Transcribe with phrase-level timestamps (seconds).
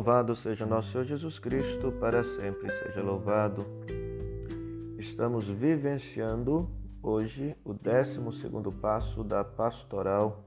[0.00, 3.66] Louvado seja nosso Senhor Jesus Cristo, para sempre seja louvado.
[4.96, 6.70] Estamos vivenciando
[7.02, 8.18] hoje o 12
[8.80, 10.42] passo da pastoral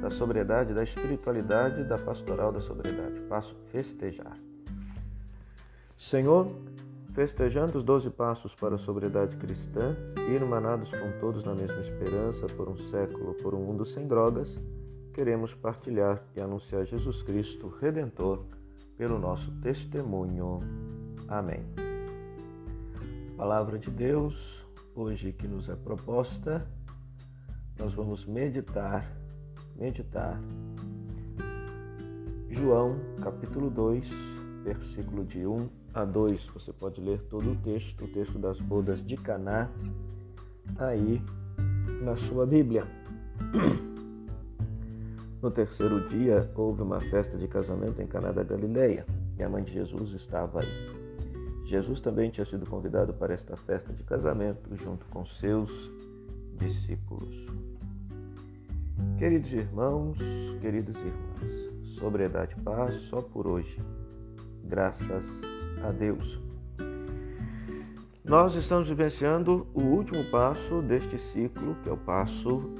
[0.00, 4.38] da sobriedade, da espiritualidade da pastoral da sobriedade, passo festejar.
[5.96, 6.48] Senhor,
[7.14, 9.96] festejando os doze passos para a sobriedade cristã,
[10.28, 14.56] irmanados com todos na mesma esperança por um século, por um mundo sem drogas,
[15.12, 18.56] queremos partilhar e anunciar Jesus Cristo Redentor
[18.98, 20.60] pelo nosso testemunho.
[21.28, 21.64] Amém.
[23.36, 26.66] Palavra de Deus, hoje que nos é proposta,
[27.78, 29.08] nós vamos meditar,
[29.76, 30.40] meditar.
[32.50, 34.10] João, capítulo 2,
[34.64, 36.46] versículo de 1 a 2.
[36.54, 39.70] Você pode ler todo o texto, o texto das bodas de Caná,
[40.76, 41.22] aí
[42.02, 42.84] na sua Bíblia.
[45.40, 49.06] No terceiro dia, houve uma festa de casamento em Caná da Galileia
[49.38, 50.98] e a mãe de Jesus estava aí.
[51.64, 55.70] Jesus também tinha sido convidado para esta festa de casamento junto com seus
[56.56, 57.46] discípulos.
[59.16, 60.18] Queridos irmãos,
[60.60, 63.80] queridas irmãs, sobriedade e paz só por hoje.
[64.64, 65.24] Graças
[65.84, 66.40] a Deus.
[68.24, 72.74] Nós estamos vivenciando o último passo deste ciclo, que é o passo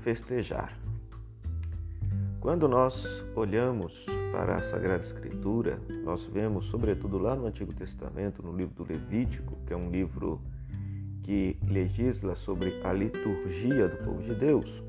[0.00, 0.81] festejar.
[2.42, 8.50] Quando nós olhamos para a Sagrada Escritura, nós vemos, sobretudo lá no Antigo Testamento, no
[8.50, 10.40] livro do Levítico, que é um livro
[11.22, 14.82] que legisla sobre a liturgia do povo de Deus,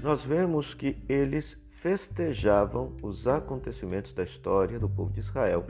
[0.00, 5.66] nós vemos que eles festejavam os acontecimentos da história do povo de Israel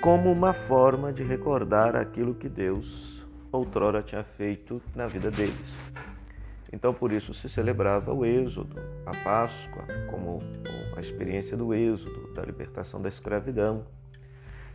[0.00, 6.03] como uma forma de recordar aquilo que Deus outrora tinha feito na vida deles.
[6.74, 8.74] Então, por isso se celebrava o Êxodo,
[9.06, 10.42] a Páscoa, como
[10.96, 13.86] a experiência do Êxodo, da libertação da escravidão.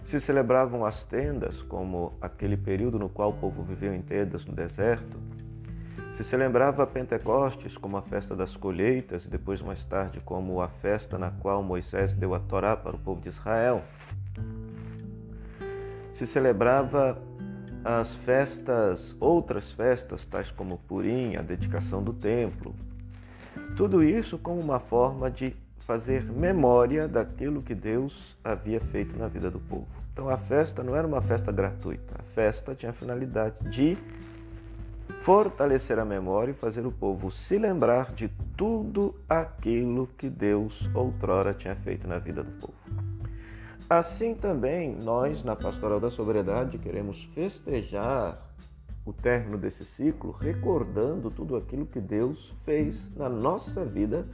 [0.06, 4.54] Se celebravam as tendas, como aquele período no qual o povo viveu em tendas no
[4.54, 5.20] deserto.
[6.14, 11.18] Se celebrava Pentecostes como a festa das colheitas e depois mais tarde como a festa
[11.18, 13.84] na qual Moisés deu a Torá para o povo de Israel.
[16.14, 17.22] Se celebrava
[17.84, 22.76] as festas, outras festas, tais como Purim, a dedicação do templo.
[23.76, 29.50] Tudo isso como uma forma de fazer memória daquilo que Deus havia feito na vida
[29.50, 29.88] do povo.
[30.14, 33.98] Então a festa não era uma festa gratuita, a festa tinha a finalidade de
[35.22, 41.54] fortalecer a memória e fazer o povo se lembrar de tudo aquilo que Deus outrora
[41.54, 42.79] tinha feito na vida do povo.
[43.90, 48.40] Assim também, nós, na Pastoral da Sobriedade, queremos festejar
[49.04, 54.28] o término desse ciclo, recordando tudo aquilo que Deus fez na nossa vida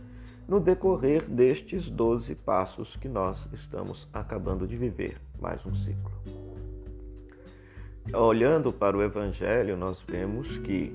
[0.46, 6.12] no decorrer destes 12 passos que nós estamos acabando de viver, mais um ciclo.
[8.14, 10.94] Olhando para o Evangelho, nós vemos que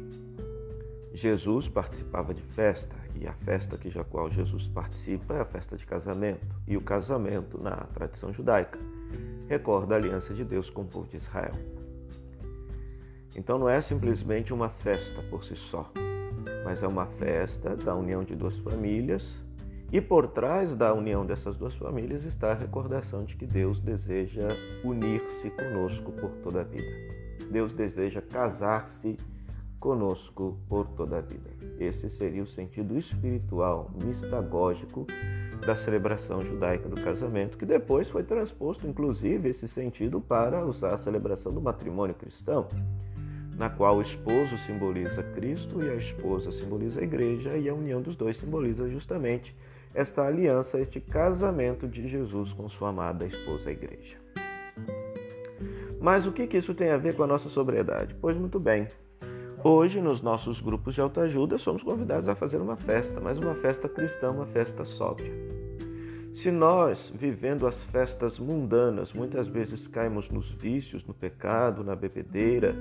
[1.14, 5.76] Jesus participava de festa, e a festa que já qual Jesus participa é a festa
[5.76, 6.46] de casamento.
[6.66, 8.78] E o casamento, na tradição judaica,
[9.48, 11.54] recorda a aliança de Deus com o povo de Israel.
[13.36, 15.90] Então não é simplesmente uma festa por si só,
[16.64, 19.36] mas é uma festa da união de duas famílias.
[19.92, 24.48] E por trás da união dessas duas famílias está a recordação de que Deus deseja
[24.84, 26.90] unir-se conosco por toda a vida.
[27.50, 29.39] Deus deseja casar-se conosco
[29.80, 31.50] por toda a vida.
[31.78, 35.06] Esse seria o sentido espiritual, mistagógico
[35.66, 40.98] da celebração judaica do casamento, que depois foi transposto, inclusive, esse sentido para usar a
[40.98, 42.68] celebração do matrimônio cristão,
[43.58, 48.00] na qual o esposo simboliza Cristo e a esposa simboliza a igreja, e a união
[48.00, 49.56] dos dois simboliza justamente
[49.94, 54.16] esta aliança, este casamento de Jesus com sua amada esposa, a igreja.
[56.00, 58.14] Mas o que isso tem a ver com a nossa sobriedade?
[58.18, 58.86] Pois muito bem,
[59.62, 63.90] Hoje, nos nossos grupos de autoajuda, somos convidados a fazer uma festa, mas uma festa
[63.90, 65.30] cristã, uma festa sóbria.
[66.32, 72.74] Se nós, vivendo as festas mundanas, muitas vezes caímos nos vícios, no pecado, na bebedeira,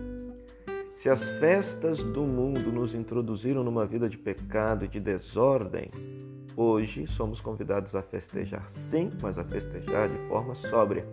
[0.94, 5.92] se as festas do mundo nos introduziram numa vida de pecado e de desordem,
[6.56, 11.06] hoje somos convidados a festejar, sim, mas a festejar de forma sóbria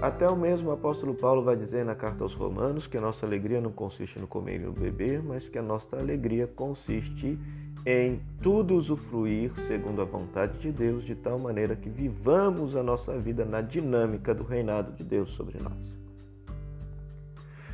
[0.00, 3.60] até o mesmo apóstolo Paulo vai dizer na carta aos Romanos que a nossa alegria
[3.60, 7.36] não consiste no comer e no beber, mas que a nossa alegria consiste
[7.84, 13.18] em tudo usufruir segundo a vontade de Deus, de tal maneira que vivamos a nossa
[13.18, 15.98] vida na dinâmica do reinado de Deus sobre nós.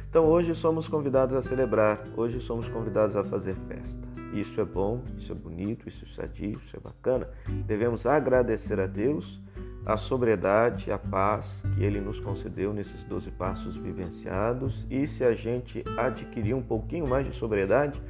[0.09, 4.09] Então hoje somos convidados a celebrar, hoje somos convidados a fazer festa.
[4.33, 7.29] isso é bom, isso é bonito, isso é sadio, isso é bacana.
[7.67, 9.44] Devemos agradecer a Deus
[9.87, 14.87] a sobriedade, a paz que Ele nos concedeu nesses 12 passos vivenciados.
[14.91, 18.01] E se a gente adquirir um pouquinho mais de sobriedade,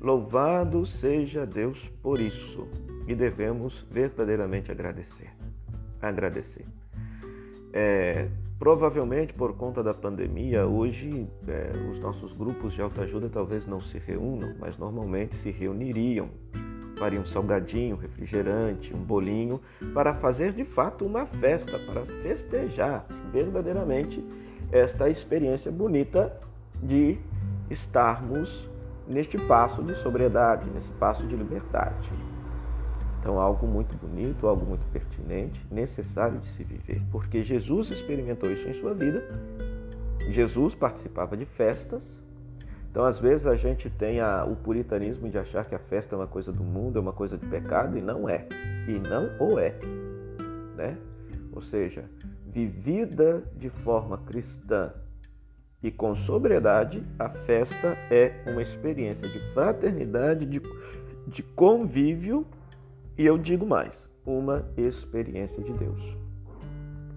[0.00, 2.68] louvado seja Deus por isso.
[3.06, 5.30] E devemos verdadeiramente agradecer.
[6.00, 6.66] Agradecer.
[7.72, 13.80] É, provavelmente por conta da pandemia, hoje é, os nossos grupos de autoajuda talvez não
[13.80, 16.28] se reúnam, mas normalmente se reuniriam
[17.02, 19.60] faria um salgadinho, refrigerante, um bolinho,
[19.92, 24.24] para fazer de fato uma festa, para festejar verdadeiramente
[24.70, 26.32] esta experiência bonita
[26.80, 27.18] de
[27.68, 28.70] estarmos
[29.08, 32.08] neste passo de sobriedade, nesse passo de liberdade.
[33.18, 38.68] Então, algo muito bonito, algo muito pertinente, necessário de se viver, porque Jesus experimentou isso
[38.68, 39.24] em sua vida.
[40.30, 42.04] Jesus participava de festas,
[42.92, 46.18] então, às vezes, a gente tem a, o puritanismo de achar que a festa é
[46.18, 48.46] uma coisa do mundo, é uma coisa de pecado, e não é.
[48.86, 49.74] E não o é.
[50.76, 50.98] Né?
[51.54, 52.04] Ou seja,
[52.46, 54.92] vivida de forma cristã
[55.82, 60.60] e com sobriedade, a festa é uma experiência de fraternidade, de,
[61.26, 62.46] de convívio
[63.16, 66.14] e eu digo mais, uma experiência de Deus.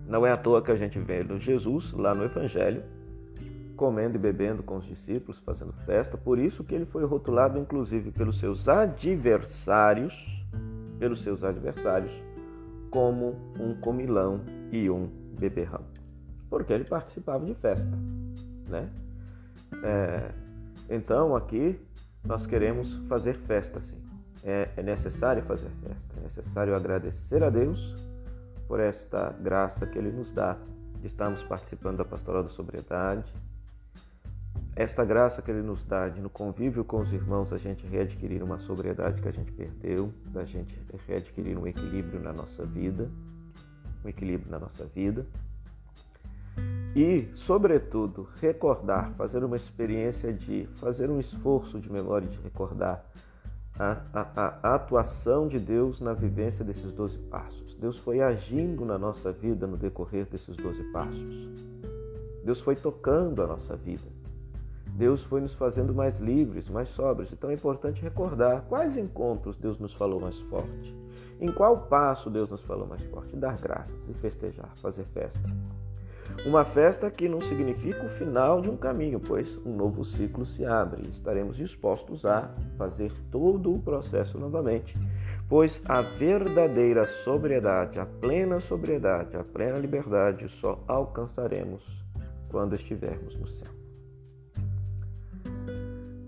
[0.08, 2.82] Não é à toa que a gente vê Jesus lá no Evangelho
[3.76, 6.18] comendo e bebendo com os discípulos, fazendo festa.
[6.18, 10.44] Por isso que ele foi rotulado, inclusive, pelos seus adversários,
[10.98, 12.12] pelos seus adversários,
[12.90, 14.42] como um comilão
[14.72, 15.82] e um beberrão,
[16.50, 17.92] porque ele participava de festa,
[18.70, 18.90] né?
[19.84, 20.32] É,
[20.90, 21.78] então aqui
[22.24, 24.02] nós queremos fazer festa, sim.
[24.44, 27.96] É, é necessário fazer festa, é necessário agradecer a Deus
[28.68, 30.58] por esta graça que Ele nos dá
[31.00, 33.32] de estarmos participando da pastoral da sobriedade,
[34.76, 38.44] esta graça que Ele nos dá de no convívio com os irmãos a gente readquirir
[38.44, 40.78] uma sobriedade que a gente perdeu, da gente
[41.08, 43.10] readquirir um equilíbrio na nossa vida,
[44.04, 45.26] um equilíbrio na nossa vida.
[46.94, 53.06] E, sobretudo, recordar, fazer uma experiência de fazer um esforço de memória de recordar
[53.78, 57.76] a, a, a atuação de Deus na vivência desses doze passos.
[57.76, 61.50] Deus foi agindo na nossa vida no decorrer desses doze passos.
[62.44, 64.25] Deus foi tocando a nossa vida.
[64.96, 67.32] Deus foi nos fazendo mais livres, mais sóbrios.
[67.34, 70.96] Então é importante recordar quais encontros Deus nos falou mais forte.
[71.40, 73.36] Em qual passo Deus nos falou mais forte?
[73.36, 75.50] Dar graças e festejar, fazer festa.
[76.46, 80.66] Uma festa que não significa o final de um caminho, pois um novo ciclo se
[80.66, 84.94] abre e estaremos dispostos a fazer todo o processo novamente,
[85.50, 91.84] pois a verdadeira sobriedade, a plena sobriedade, a plena liberdade só alcançaremos
[92.50, 93.85] quando estivermos no céu.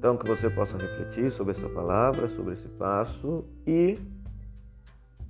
[0.07, 3.99] Então, que você possa refletir sobre essa palavra, sobre esse passo e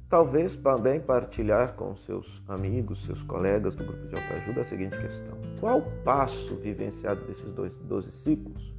[0.07, 5.35] talvez também partilhar com seus amigos, seus colegas do grupo de autoajuda a seguinte questão:
[5.59, 8.71] Qual passo vivenciado desses dois, 12 ciclos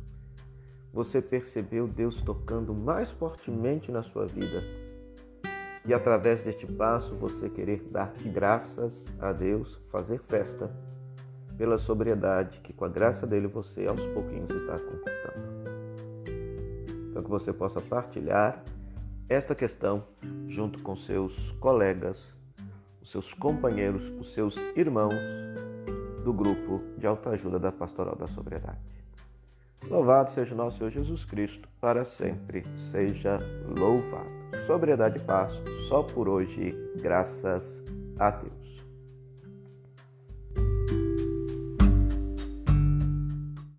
[0.92, 4.62] você percebeu Deus tocando mais fortemente na sua vida?
[5.84, 10.70] E através deste passo você querer dar graças a Deus, fazer festa
[11.56, 15.57] pela sobriedade que com a graça dele você aos pouquinhos está conquistando
[17.18, 18.62] para que você possa partilhar
[19.28, 20.04] esta questão
[20.46, 22.22] junto com seus colegas,
[23.02, 25.14] os seus companheiros, os seus irmãos
[26.22, 28.78] do grupo de autoajuda da Pastoral da Sobriedade.
[29.88, 33.40] Louvado seja o nosso Senhor Jesus Cristo, para sempre seja
[33.76, 34.28] louvado.
[34.66, 35.52] Sobriedade e paz,
[35.88, 37.82] só por hoje, graças
[38.18, 38.57] a Deus.